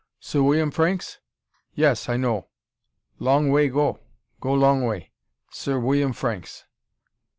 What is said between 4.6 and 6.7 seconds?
way. Sir William Franks."